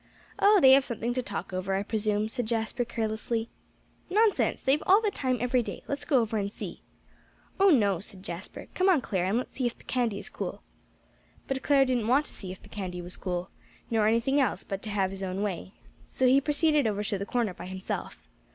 "Oh, 0.39 0.57
they 0.59 0.71
have 0.71 0.83
something 0.83 1.13
to 1.13 1.21
talk 1.21 1.53
over, 1.53 1.75
I 1.75 1.83
presume," 1.83 2.27
said 2.27 2.47
Jasper 2.47 2.83
carelessly. 2.83 3.49
"Nonsense! 4.09 4.63
they've 4.63 4.81
all 4.87 4.99
the 4.99 5.11
time 5.11 5.37
every 5.39 5.61
day. 5.61 5.83
Let's 5.87 6.05
go 6.05 6.19
over 6.21 6.37
and 6.39 6.51
see." 6.51 6.81
"Oh, 7.59 7.69
no," 7.69 7.99
said 7.99 8.23
Jasper. 8.23 8.65
"Come 8.73 8.89
on, 8.89 9.01
Clare, 9.01 9.25
and 9.27 9.37
let's 9.37 9.51
see 9.51 9.67
if 9.67 9.77
the 9.77 9.83
candy 9.83 10.17
is 10.17 10.27
cool." 10.27 10.63
But 11.45 11.61
Clare 11.61 11.85
didn't 11.85 12.07
want 12.07 12.25
to 12.25 12.33
see 12.33 12.51
if 12.51 12.59
the 12.63 12.67
candy 12.67 12.99
was 13.03 13.15
cool, 13.15 13.51
nor 13.91 14.07
anything 14.07 14.41
else 14.41 14.63
but 14.63 14.81
to 14.81 14.89
have 14.89 15.11
his 15.11 15.21
own 15.21 15.43
way. 15.43 15.73
So 16.07 16.25
he 16.25 16.41
proceeded 16.41 16.87
over 16.87 17.03
to 17.03 17.19
the 17.19 17.23
corner 17.27 17.53
by 17.53 17.67
himself. 17.67 18.27